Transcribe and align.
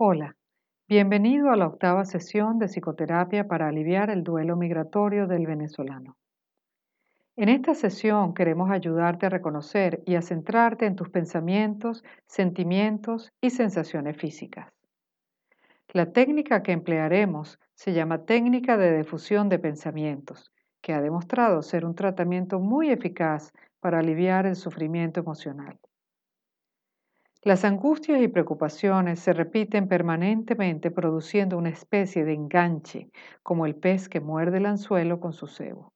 Hola, 0.00 0.36
bienvenido 0.86 1.50
a 1.50 1.56
la 1.56 1.66
octava 1.66 2.04
sesión 2.04 2.60
de 2.60 2.68
psicoterapia 2.68 3.48
para 3.48 3.66
aliviar 3.66 4.10
el 4.10 4.22
duelo 4.22 4.54
migratorio 4.54 5.26
del 5.26 5.44
venezolano. 5.44 6.16
En 7.34 7.48
esta 7.48 7.74
sesión 7.74 8.32
queremos 8.32 8.70
ayudarte 8.70 9.26
a 9.26 9.28
reconocer 9.28 10.04
y 10.06 10.14
a 10.14 10.22
centrarte 10.22 10.86
en 10.86 10.94
tus 10.94 11.10
pensamientos, 11.10 12.04
sentimientos 12.26 13.32
y 13.40 13.50
sensaciones 13.50 14.16
físicas. 14.16 14.72
La 15.88 16.12
técnica 16.12 16.62
que 16.62 16.70
emplearemos 16.70 17.58
se 17.74 17.92
llama 17.92 18.24
técnica 18.24 18.76
de 18.76 18.98
difusión 18.98 19.48
de 19.48 19.58
pensamientos, 19.58 20.52
que 20.80 20.92
ha 20.92 21.00
demostrado 21.00 21.60
ser 21.60 21.84
un 21.84 21.96
tratamiento 21.96 22.60
muy 22.60 22.90
eficaz 22.90 23.50
para 23.80 23.98
aliviar 23.98 24.46
el 24.46 24.54
sufrimiento 24.54 25.18
emocional. 25.18 25.76
Las 27.48 27.64
angustias 27.64 28.20
y 28.20 28.28
preocupaciones 28.28 29.20
se 29.20 29.32
repiten 29.32 29.88
permanentemente 29.88 30.90
produciendo 30.90 31.56
una 31.56 31.70
especie 31.70 32.26
de 32.26 32.34
enganche, 32.34 33.10
como 33.42 33.64
el 33.64 33.74
pez 33.74 34.10
que 34.10 34.20
muerde 34.20 34.58
el 34.58 34.66
anzuelo 34.66 35.18
con 35.18 35.32
su 35.32 35.46
cebo. 35.46 35.94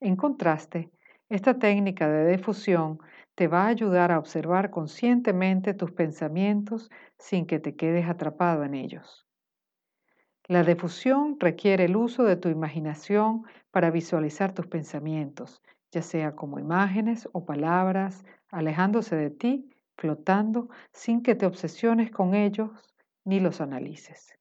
En 0.00 0.16
contraste, 0.16 0.90
esta 1.28 1.56
técnica 1.56 2.10
de 2.10 2.32
difusión 2.32 2.98
te 3.36 3.46
va 3.46 3.66
a 3.66 3.68
ayudar 3.68 4.10
a 4.10 4.18
observar 4.18 4.70
conscientemente 4.70 5.72
tus 5.72 5.92
pensamientos 5.92 6.90
sin 7.16 7.46
que 7.46 7.60
te 7.60 7.76
quedes 7.76 8.08
atrapado 8.08 8.64
en 8.64 8.74
ellos. 8.74 9.24
La 10.48 10.64
difusión 10.64 11.36
requiere 11.38 11.84
el 11.84 11.94
uso 11.94 12.24
de 12.24 12.34
tu 12.34 12.48
imaginación 12.48 13.44
para 13.70 13.92
visualizar 13.92 14.52
tus 14.52 14.66
pensamientos, 14.66 15.62
ya 15.92 16.02
sea 16.02 16.34
como 16.34 16.58
imágenes 16.58 17.28
o 17.30 17.44
palabras, 17.44 18.24
alejándose 18.50 19.14
de 19.14 19.30
ti 19.30 19.71
flotando 19.96 20.68
sin 20.92 21.22
que 21.22 21.34
te 21.34 21.46
obsesiones 21.46 22.10
con 22.10 22.34
ellos 22.34 22.70
ni 23.24 23.40
los 23.40 23.60
analices. 23.60 24.34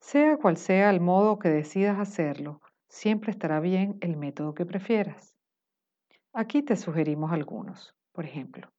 Sea 0.00 0.36
cual 0.36 0.56
sea 0.56 0.90
el 0.90 1.00
modo 1.00 1.38
que 1.38 1.48
decidas 1.48 1.98
hacerlo, 1.98 2.60
siempre 2.88 3.30
estará 3.30 3.60
bien 3.60 3.98
el 4.00 4.16
método 4.16 4.54
que 4.54 4.66
prefieras. 4.66 5.36
Aquí 6.32 6.62
te 6.62 6.76
sugerimos 6.76 7.32
algunos, 7.32 7.94
por 8.12 8.24
ejemplo, 8.24 8.70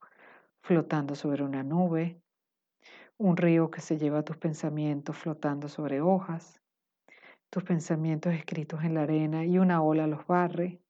flotando 0.62 1.16
sobre 1.16 1.44
una 1.44 1.64
nube, 1.64 2.22
un 3.18 3.38
río 3.38 3.70
que 3.70 3.82
se 3.82 3.98
lleva 3.98 4.24
tus 4.24 4.38
pensamientos 4.38 5.18
flotando 5.18 5.68
sobre 5.68 6.02
hojas, 6.02 6.62
tus 7.50 7.64
pensamientos 7.64 8.34
escritos 8.34 8.84
en 8.84 8.94
la 8.94 9.04
arena 9.04 9.46
y 9.46 9.60
una 9.60 9.84
ola 9.84 10.08
los 10.08 10.26
barre, 10.26 10.82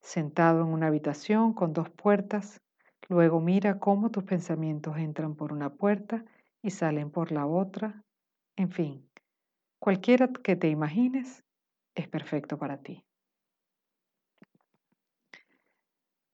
sentado 0.00 0.62
en 0.62 0.68
una 0.68 0.88
habitación 0.88 1.54
con 1.54 1.72
dos 1.72 1.88
puertas 1.90 2.60
Luego 3.08 3.40
mira 3.40 3.78
cómo 3.78 4.10
tus 4.10 4.24
pensamientos 4.24 4.96
entran 4.98 5.36
por 5.36 5.52
una 5.52 5.70
puerta 5.70 6.24
y 6.62 6.70
salen 6.70 7.10
por 7.10 7.30
la 7.30 7.46
otra. 7.46 8.04
En 8.56 8.70
fin, 8.70 9.08
cualquiera 9.78 10.28
que 10.28 10.56
te 10.56 10.68
imagines 10.68 11.44
es 11.94 12.08
perfecto 12.08 12.58
para 12.58 12.78
ti. 12.78 13.04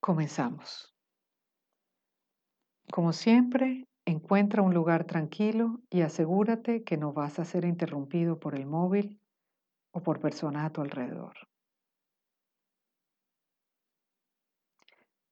Comenzamos. 0.01 0.92
Como 2.91 3.12
siempre, 3.12 3.86
encuentra 4.05 4.62
un 4.62 4.75
lugar 4.75 5.05
tranquilo 5.05 5.81
y 5.91 6.01
asegúrate 6.01 6.83
que 6.83 6.97
no 6.97 7.12
vas 7.12 7.39
a 7.39 7.45
ser 7.45 7.64
interrumpido 7.64 8.41
por 8.41 8.55
el 8.55 8.67
móvil 8.67 9.20
o 9.92 10.03
por 10.03 10.20
personas 10.20 10.67
a 10.67 10.70
tu 10.70 10.81
alrededor. 10.81 11.34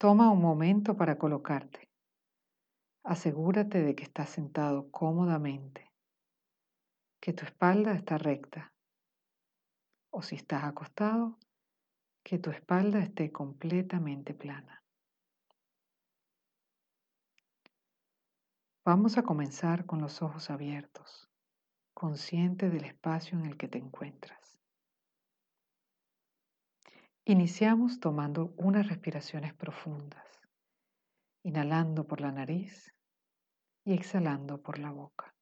Toma 0.02 0.30
un 0.30 0.40
momento 0.40 0.96
para 0.96 1.18
colocarte. 1.18 1.90
Asegúrate 3.04 3.82
de 3.82 3.94
que 3.94 4.02
estás 4.02 4.30
sentado 4.30 4.90
cómodamente, 4.90 5.92
que 7.20 7.34
tu 7.34 7.44
espalda 7.44 7.92
está 7.92 8.16
recta. 8.16 8.72
O 10.10 10.22
si 10.22 10.36
estás 10.36 10.64
acostado, 10.64 11.38
que 12.24 12.38
tu 12.38 12.48
espalda 12.48 13.00
esté 13.00 13.30
completamente 13.30 14.32
plana. 14.32 14.82
Vamos 18.86 19.18
a 19.18 19.22
comenzar 19.22 19.84
con 19.84 20.00
los 20.00 20.22
ojos 20.22 20.48
abiertos, 20.48 21.28
consciente 21.92 22.70
del 22.70 22.84
espacio 22.86 23.38
en 23.38 23.44
el 23.44 23.58
que 23.58 23.68
te 23.68 23.76
encuentras. 23.76 24.39
Iniciamos 27.30 28.00
tomando 28.00 28.52
unas 28.56 28.88
respiraciones 28.88 29.54
profundas, 29.54 30.26
inhalando 31.44 32.04
por 32.04 32.20
la 32.20 32.32
nariz 32.32 32.92
y 33.84 33.92
exhalando 33.92 34.60
por 34.60 34.80
la 34.80 34.90
boca. 34.90 35.32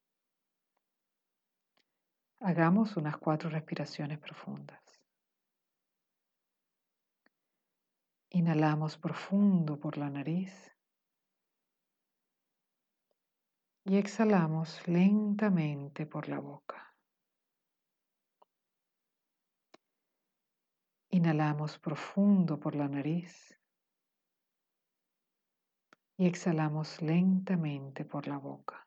Hagamos 2.40 2.98
unas 2.98 3.16
cuatro 3.16 3.48
respiraciones 3.48 4.18
profundas. 4.18 4.82
Inhalamos 8.32 8.98
profundo 8.98 9.80
por 9.80 9.96
la 9.96 10.10
nariz 10.10 10.70
y 13.86 13.96
exhalamos 13.96 14.86
lentamente 14.86 16.04
por 16.04 16.28
la 16.28 16.38
boca. 16.38 16.87
Inhalamos 21.18 21.80
profundo 21.80 22.60
por 22.60 22.76
la 22.76 22.86
nariz 22.86 23.58
y 26.16 26.28
exhalamos 26.28 27.02
lentamente 27.02 28.04
por 28.04 28.28
la 28.28 28.38
boca. 28.38 28.86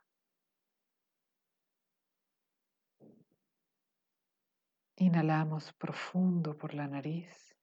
Inhalamos 4.95 5.73
profundo 5.73 6.57
por 6.57 6.73
la 6.73 6.87
nariz 6.87 7.53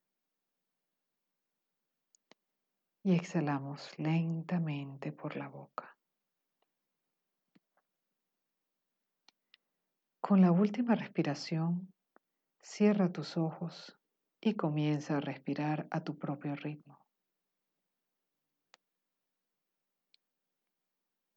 y 3.05 3.15
exhalamos 3.15 3.99
lentamente 3.99 5.13
por 5.13 5.35
la 5.37 5.49
boca. 5.49 5.97
Con 10.21 10.43
la 10.43 10.53
última 10.53 10.95
respiración, 10.95 11.91
cierra 12.61 13.11
tus 13.11 13.39
ojos 13.39 13.98
y 14.41 14.55
comienza 14.55 15.17
a 15.17 15.21
respirar 15.21 15.87
a 15.91 16.03
tu 16.03 16.19
propio 16.19 16.55
ritmo. 16.55 16.99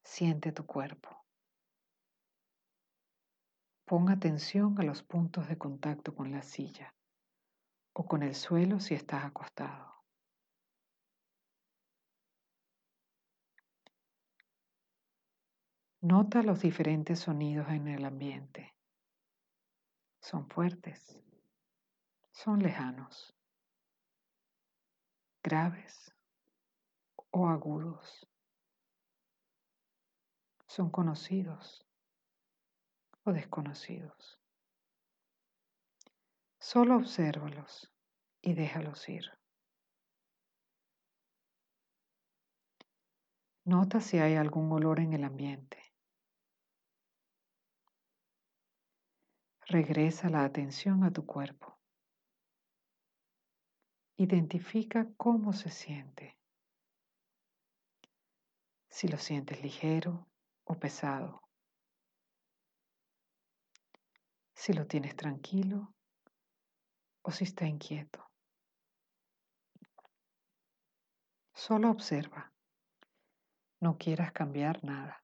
Siente 0.04 0.52
tu 0.52 0.66
cuerpo. 0.66 1.24
Pon 3.84 4.08
atención 4.08 4.78
a 4.78 4.84
los 4.84 5.02
puntos 5.02 5.48
de 5.48 5.58
contacto 5.58 6.14
con 6.14 6.30
la 6.30 6.42
silla 6.42 6.94
o 7.92 8.06
con 8.06 8.22
el 8.22 8.34
suelo 8.34 8.80
si 8.80 8.94
estás 8.94 9.24
acostado. 9.24 9.92
Nota 16.00 16.42
los 16.42 16.60
diferentes 16.60 17.20
sonidos 17.20 17.68
en 17.68 17.86
el 17.86 18.04
ambiente. 18.04 18.74
Son 20.20 20.48
fuertes, 20.48 21.20
son 22.32 22.58
lejanos, 22.60 23.34
graves 25.42 26.12
o 27.30 27.46
agudos. 27.46 28.28
Son 30.66 30.90
conocidos 30.90 31.86
o 33.24 33.32
desconocidos. 33.32 34.40
Solo 36.58 36.96
obsérvalos 36.96 37.92
y 38.40 38.54
déjalos 38.54 39.08
ir. 39.08 39.30
Nota 43.64 44.00
si 44.00 44.18
hay 44.18 44.34
algún 44.34 44.72
olor 44.72 44.98
en 44.98 45.12
el 45.12 45.24
ambiente. 45.24 45.78
Regresa 49.66 50.28
la 50.28 50.44
atención 50.44 51.04
a 51.04 51.12
tu 51.12 51.24
cuerpo. 51.24 51.71
Identifica 54.22 55.08
cómo 55.16 55.52
se 55.52 55.68
siente. 55.68 56.38
Si 58.88 59.08
lo 59.08 59.18
sientes 59.18 59.60
ligero 59.60 60.28
o 60.62 60.78
pesado. 60.78 61.42
Si 64.54 64.72
lo 64.74 64.86
tienes 64.86 65.16
tranquilo 65.16 65.92
o 67.22 67.32
si 67.32 67.42
está 67.42 67.66
inquieto. 67.66 68.30
Solo 71.52 71.90
observa. 71.90 72.52
No 73.80 73.98
quieras 73.98 74.30
cambiar 74.30 74.84
nada. 74.84 75.21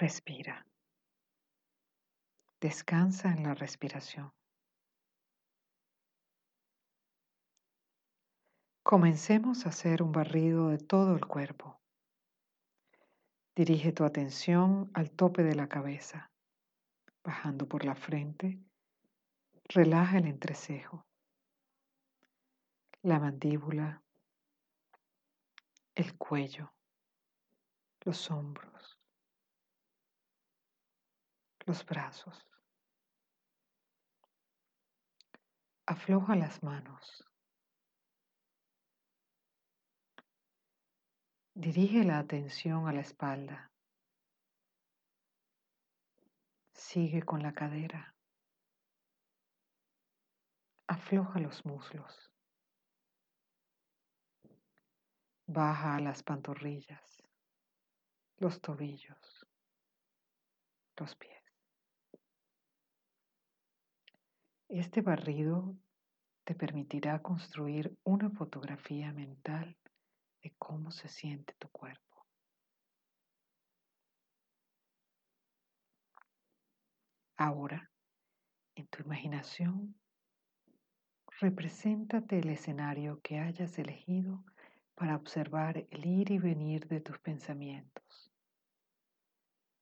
Respira. 0.00 0.64
Descansa 2.60 3.32
en 3.32 3.42
la 3.42 3.54
respiración. 3.54 4.32
Comencemos 8.84 9.66
a 9.66 9.70
hacer 9.70 10.04
un 10.04 10.12
barrido 10.12 10.68
de 10.68 10.78
todo 10.78 11.16
el 11.16 11.26
cuerpo. 11.26 11.80
Dirige 13.56 13.90
tu 13.90 14.04
atención 14.04 14.88
al 14.94 15.10
tope 15.10 15.42
de 15.42 15.56
la 15.56 15.68
cabeza, 15.68 16.30
bajando 17.24 17.66
por 17.66 17.84
la 17.84 17.96
frente. 17.96 18.56
Relaja 19.64 20.18
el 20.18 20.26
entrecejo, 20.26 21.04
la 23.02 23.18
mandíbula, 23.18 24.00
el 25.96 26.16
cuello, 26.16 26.72
los 28.04 28.30
hombros, 28.30 28.77
los 31.68 31.84
brazos. 31.84 32.46
Afloja 35.84 36.34
las 36.34 36.62
manos. 36.62 37.22
Dirige 41.52 42.04
la 42.04 42.20
atención 42.20 42.88
a 42.88 42.92
la 42.94 43.02
espalda. 43.02 43.70
Sigue 46.72 47.22
con 47.22 47.42
la 47.42 47.52
cadera. 47.52 48.14
Afloja 50.86 51.38
los 51.38 51.66
muslos. 51.66 52.32
Baja 55.46 56.00
las 56.00 56.22
pantorrillas, 56.22 57.22
los 58.38 58.60
tobillos, 58.60 59.46
los 60.96 61.14
pies. 61.16 61.37
Este 64.68 65.00
barrido 65.00 65.74
te 66.44 66.54
permitirá 66.54 67.22
construir 67.22 67.96
una 68.04 68.28
fotografía 68.28 69.14
mental 69.14 69.78
de 70.42 70.54
cómo 70.58 70.90
se 70.90 71.08
siente 71.08 71.54
tu 71.58 71.70
cuerpo. 71.70 72.26
Ahora, 77.38 77.90
en 78.74 78.86
tu 78.88 79.02
imaginación, 79.02 79.98
represéntate 81.40 82.40
el 82.40 82.50
escenario 82.50 83.20
que 83.22 83.38
hayas 83.38 83.78
elegido 83.78 84.44
para 84.94 85.16
observar 85.16 85.86
el 85.90 86.04
ir 86.04 86.30
y 86.30 86.38
venir 86.38 86.88
de 86.88 87.00
tus 87.00 87.18
pensamientos, 87.20 88.30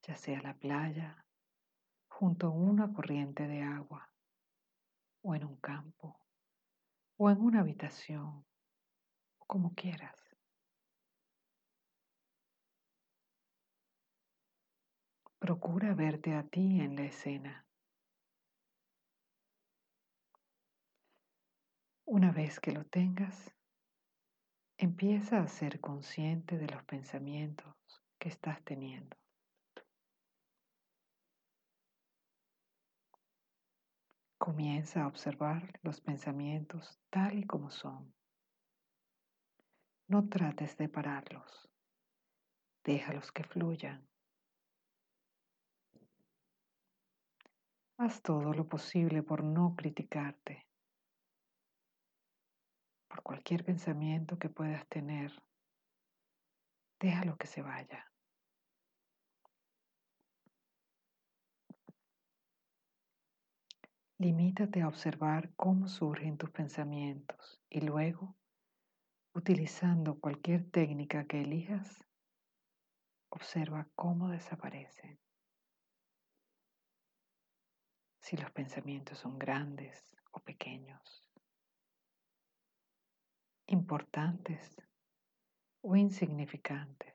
ya 0.03 0.15
sea 0.15 0.41
la 0.43 0.55
playa, 0.55 1.27
junto 2.06 2.47
a 2.47 2.50
una 2.50 2.93
corriente 2.93 3.49
de 3.49 3.62
agua, 3.62 4.12
o 5.26 5.34
en 5.34 5.44
un 5.44 5.56
campo, 5.56 6.20
o 7.17 7.31
en 7.31 7.40
una 7.40 7.61
habitación, 7.61 8.46
o 9.38 9.44
como 9.46 9.75
quieras. 9.75 10.17
Procura 15.40 15.94
verte 15.94 16.32
a 16.37 16.44
ti 16.44 16.81
en 16.81 16.94
la 16.94 17.02
escena. 17.02 17.67
Una 22.05 22.31
vez 22.31 22.61
que 22.61 22.70
lo 22.70 22.84
tengas, 22.84 23.52
empieza 24.78 25.40
a 25.40 25.49
ser 25.49 25.81
consciente 25.81 26.56
de 26.56 26.69
los 26.69 26.84
pensamientos 26.84 27.75
que 28.20 28.28
estás 28.28 28.62
teniendo. 28.62 29.17
Comienza 34.46 35.02
a 35.02 35.08
observar 35.08 35.81
los 35.82 36.00
pensamientos 36.00 37.00
tal 37.10 37.37
y 37.37 37.44
como 37.48 37.69
son. 37.69 38.14
No 40.06 40.28
trates 40.28 40.76
de 40.76 40.88
pararlos. 40.88 41.69
Déjalos 42.84 43.32
que 43.32 43.43
fluyan. 43.43 44.08
Haz 47.98 48.22
todo 48.22 48.54
lo 48.54 48.69
posible 48.69 49.25
por 49.25 49.43
no 49.43 49.75
criticarte, 49.75 50.69
por 53.08 53.25
cualquier 53.25 53.64
pensamiento 53.64 54.38
que 54.38 54.49
puedas 54.49 54.87
tener. 54.87 55.32
Déjalo 57.00 57.37
que 57.37 57.49
se 57.49 57.62
vaya. 57.62 58.12
Limítate 64.18 64.80
a 64.80 64.88
observar 64.88 65.52
cómo 65.56 65.88
surgen 65.88 66.38
tus 66.38 66.50
pensamientos 66.50 67.60
y 67.68 67.82
luego, 67.82 68.34
utilizando 69.34 70.18
cualquier 70.18 70.70
técnica 70.70 71.26
que 71.26 71.42
elijas, 71.42 72.02
observa 73.28 73.86
cómo 73.94 74.30
desaparecen 74.30 75.20
si 78.22 78.38
los 78.38 78.50
pensamientos 78.52 79.18
son 79.18 79.38
grandes 79.38 80.16
o 80.32 80.40
pequeños, 80.40 81.28
importantes 83.66 84.76
o 85.82 85.94
insignificantes. 85.94 87.14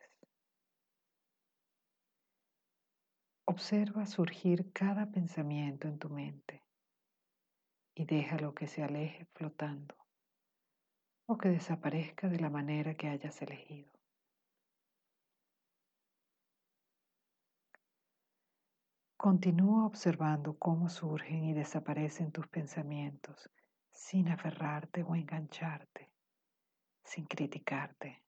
Observa 3.46 4.06
surgir 4.06 4.72
cada 4.72 5.08
pensamiento 5.12 5.88
en 5.88 5.98
tu 5.98 6.08
mente 6.08 6.64
y 8.02 8.06
déjalo 8.06 8.56
que 8.56 8.66
se 8.66 8.84
aleje 8.84 9.26
flotando 9.36 9.96
o 11.28 11.38
que 11.38 11.50
desaparezca 11.50 12.28
de 12.30 12.40
la 12.40 12.50
manera 12.50 12.96
que 12.96 13.08
hayas 13.08 13.40
elegido. 13.44 13.92
Continúa 19.16 19.86
observando 19.86 20.58
cómo 20.58 20.90
surgen 20.90 21.44
y 21.44 21.54
desaparecen 21.54 22.32
tus 22.32 22.48
pensamientos 22.48 23.52
sin 23.92 24.30
aferrarte 24.30 25.04
o 25.04 25.16
engancharte, 25.16 26.12
sin 27.04 27.26
criticarte. 27.26 28.24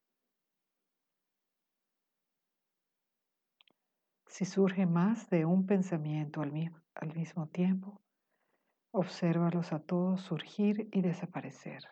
Si 4.27 4.45
surge 4.45 4.85
más 4.85 5.31
de 5.31 5.45
un 5.45 5.65
pensamiento 5.65 6.41
al 6.43 6.51
mismo, 6.51 6.79
al 6.93 7.15
mismo 7.15 7.47
tiempo, 7.47 8.02
obsérvalos 8.93 9.73
a 9.73 9.79
todos 9.79 10.21
surgir 10.21 10.87
y 10.91 11.01
desaparecer. 11.01 11.83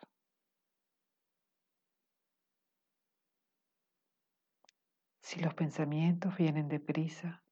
Si 5.20 5.40
los 5.40 5.54
pensamientos 5.54 6.36
vienen 6.36 6.68
deprisa, 6.68 7.42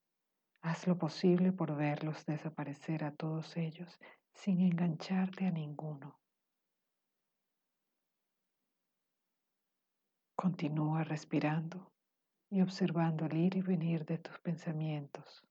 Haz 0.63 0.87
lo 0.87 0.99
posible 0.99 1.53
por 1.53 1.75
verlos 1.75 2.27
desaparecer 2.27 3.05
a 3.05 3.13
todos 3.13 3.57
ellos 3.57 3.99
sin 4.35 4.61
engancharte 4.61 5.47
a 5.47 5.51
ninguno. 5.51 6.21
Continúa 10.37 11.05
respirando 11.05 11.93
y 12.51 12.61
observando 12.61 13.25
el 13.27 13.37
ir 13.37 13.57
y 13.57 13.63
venir 13.63 14.05
de 14.05 14.19
tus 14.19 14.39
pensamientos. 14.41 15.50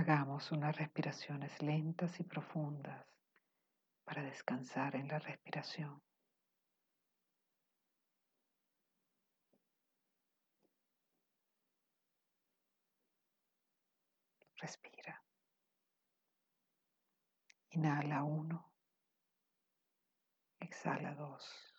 Hagamos 0.00 0.52
unas 0.52 0.76
respiraciones 0.76 1.60
lentas 1.60 2.20
y 2.20 2.22
profundas 2.22 3.04
para 4.04 4.22
descansar 4.22 4.94
en 4.94 5.08
la 5.08 5.18
respiración. 5.18 6.00
Respira. 14.58 15.20
Inhala 17.70 18.22
uno. 18.22 18.72
Exhala 20.60 21.12
dos. 21.16 21.74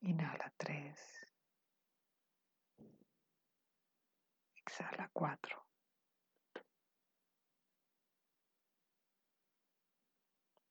Inhala 0.00 0.52
tres. 0.56 1.24
Exhala 4.66 5.08
cuatro. 5.24 5.66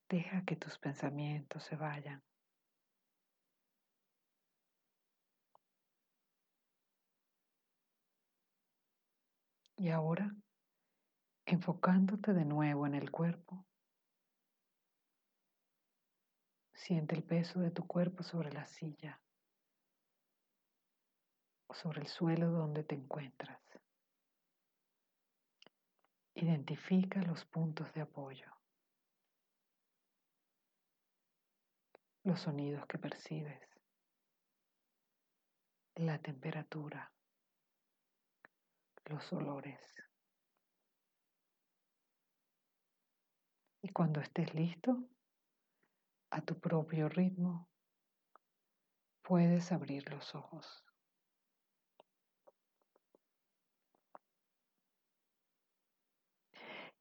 Deja 0.08 0.46
que 0.46 0.56
tus 0.56 0.78
pensamientos 0.78 1.64
se 1.64 1.76
vayan. 1.76 2.22
Y 9.78 9.90
ahora, 9.90 10.36
enfocándote 11.48 12.34
de 12.34 12.46
nuevo 12.46 12.86
en 12.86 12.94
el 12.94 13.10
cuerpo, 13.10 13.66
siente 16.76 17.16
el 17.16 17.24
peso 17.24 17.60
de 17.60 17.72
tu 17.72 17.88
cuerpo 17.88 18.22
sobre 18.22 18.52
la 18.52 18.68
silla. 18.68 19.20
o 21.66 21.74
sobre 21.74 22.02
el 22.02 22.08
suelo 22.08 22.52
donde 22.52 22.84
te 22.84 22.94
encuentras. 22.94 23.73
Identifica 26.36 27.22
los 27.22 27.46
puntos 27.46 27.94
de 27.94 28.02
apoyo, 28.02 28.52
los 32.24 32.40
sonidos 32.40 32.86
que 32.88 32.98
percibes, 32.98 33.70
la 35.96 36.20
temperatura, 36.20 37.14
los 39.06 39.32
olores. 39.34 39.80
Y 43.82 43.90
cuando 43.90 44.22
estés 44.22 44.54
listo, 44.56 45.10
a 46.32 46.42
tu 46.42 46.60
propio 46.60 47.10
ritmo, 47.10 47.70
puedes 49.22 49.72
abrir 49.72 50.10
los 50.10 50.34
ojos. 50.34 50.84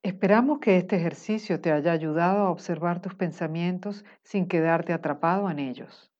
Esperamos 0.04 0.58
que 0.58 0.78
este 0.78 0.96
ejercicio 0.96 1.60
te 1.60 1.70
haya 1.70 1.92
ayudado 1.92 2.38
a 2.38 2.50
observar 2.50 3.00
tus 3.00 3.14
pensamientos 3.14 4.04
sin 4.24 4.48
quedarte 4.48 4.92
atrapado 4.92 5.48
en 5.48 5.60
ellos. 5.60 6.10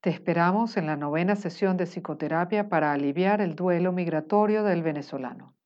Te 0.00 0.08
esperamos 0.08 0.78
en 0.78 0.86
la 0.86 0.96
novena 0.96 1.36
sesión 1.36 1.76
de 1.76 1.84
psicoterapia 1.84 2.70
para 2.70 2.92
aliviar 2.92 3.42
el 3.42 3.54
duelo 3.54 3.92
migratorio 3.92 4.64
del 4.64 4.82
venezolano. 4.82 5.57